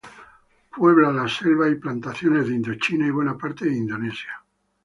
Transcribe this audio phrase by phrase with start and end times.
[0.75, 4.33] Puebla las selvas y plantaciones de Indochina y buena parte de Indonesia.